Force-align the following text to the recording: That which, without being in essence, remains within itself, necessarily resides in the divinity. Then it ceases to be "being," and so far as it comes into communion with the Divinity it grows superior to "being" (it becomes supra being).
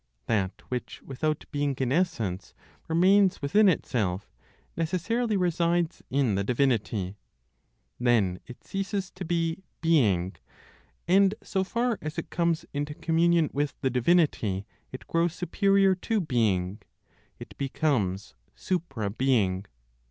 That 0.25 0.63
which, 0.69 0.99
without 1.03 1.45
being 1.51 1.75
in 1.77 1.91
essence, 1.91 2.55
remains 2.87 3.39
within 3.39 3.69
itself, 3.69 4.31
necessarily 4.75 5.37
resides 5.37 6.01
in 6.09 6.33
the 6.33 6.43
divinity. 6.43 7.17
Then 7.99 8.39
it 8.47 8.63
ceases 8.63 9.11
to 9.11 9.23
be 9.23 9.61
"being," 9.79 10.37
and 11.07 11.35
so 11.43 11.63
far 11.63 11.99
as 12.01 12.17
it 12.17 12.31
comes 12.31 12.65
into 12.73 12.95
communion 12.95 13.51
with 13.53 13.75
the 13.81 13.91
Divinity 13.91 14.65
it 14.91 15.05
grows 15.05 15.35
superior 15.35 15.93
to 15.93 16.19
"being" 16.19 16.79
(it 17.39 17.55
becomes 17.59 18.33
supra 18.55 19.11
being). 19.11 19.67